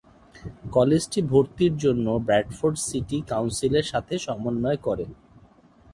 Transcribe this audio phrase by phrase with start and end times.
[0.71, 5.05] কলেজটি ভর্তির জন্য ব্র্যাডফোর্ড সিটি কাউন্সিলের সাথে সমন্বয় করে।